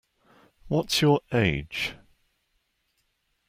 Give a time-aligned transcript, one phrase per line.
[0.67, 1.93] What's your age?